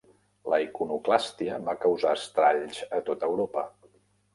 La 0.53 0.57
iconoclàstia 0.63 1.61
va 1.69 1.77
causar 1.85 2.17
estralls 2.23 2.85
a 3.01 3.07
tot 3.11 3.33
Europa. 3.33 3.73